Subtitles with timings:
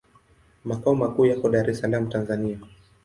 [0.65, 2.59] Makao makuu yako Dar es Salaam, Tanzania.